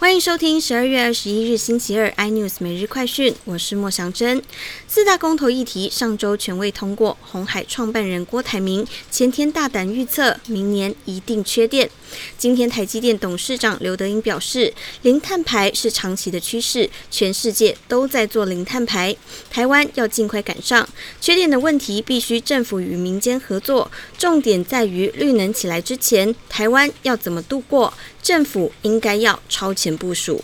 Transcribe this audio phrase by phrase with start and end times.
[0.00, 4.42] 欢迎收听十二月二十一日星期二 iNews 每日快讯，我是莫祥珍。
[4.88, 11.90] 四大公投议题上周全未通过，红海创办人郭台铭前天大胆预测，明年一定缺电。
[12.38, 14.72] 今天台积电董事长刘德英表示，
[15.02, 19.14] 零碳排是长期的趋势，全世界都在做零碳排，
[19.50, 20.88] 台湾要尽快赶上。
[21.20, 27.92] 缺电的问题必须政府与民间合作，重点在于绿能起来之前，台湾要怎么度过？
[28.22, 30.42] 政府应该要超前部署。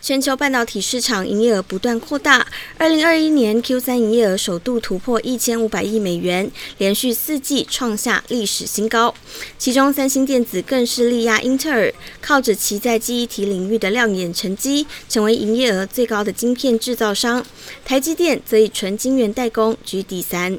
[0.00, 2.46] 全球半导体市场营业额不断扩大，
[2.78, 9.12] 二零二一年 Q 三营业额首度突破一千五百亿美元，连续四季创下历史新高。
[9.58, 17.44] 其中，三星电子更是力压英特尔，靠着其在记忆体领域的亮眼成绩，成为营业额最高的晶片制造商。
[17.84, 20.58] 台积电则以纯晶圆代工居第三。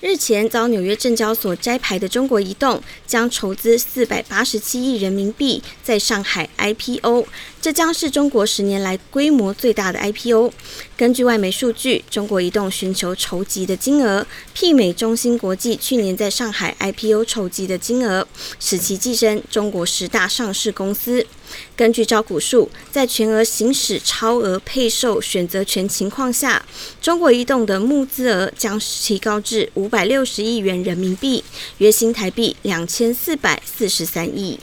[0.00, 7.26] 日前遭纽约证交所摘牌的中国移动，将筹资四百八十七亿人民币在上海 IPO，
[7.60, 10.52] 这将是中国十年来规模最大的 IPO。
[10.96, 14.24] 根据外媒数据，中国移动寻求筹集的金额
[14.54, 18.28] 媲美中芯国际去年在上海 IPO 筹集的金额，
[18.60, 21.26] 使其跻身中国十大上市公司。
[21.74, 26.62] 根据招股数，在全额行使超额配售选择权情况下，
[27.00, 31.42] 中国移动的募资额将提高至五五百六十亿元人民币，
[31.78, 34.60] 约新台币两千四百四十三亿。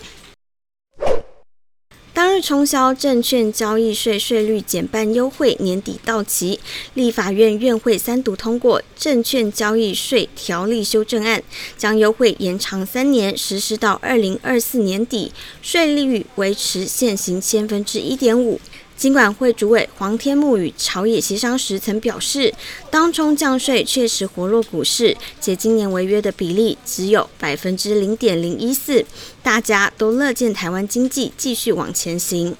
[2.13, 6.59] 当日冲销证券交易税税率减半优惠年底到期，
[6.93, 11.41] 立法院院会三读通过证券交易税条例修正案，
[11.75, 15.31] 将优惠延长三年，实施到二零二四年底，
[15.63, 18.61] 税率维持现行千分之一点五。
[18.97, 22.53] 金管会主委黄天木与朝野协商时曾表示，
[22.89, 29.05] 当冲降税确实活络股市，且今年违约的比例只有百分之零点零一四，
[29.43, 32.55] 大家都乐见台湾经济继续往前行。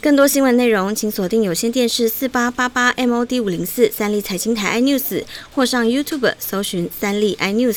[0.00, 5.24] 更多新闻内容，请锁定有线电视四八八八 MOD 五零四三立财经台 iNews，
[5.54, 7.76] 或上 YouTube 搜寻三立 iNews。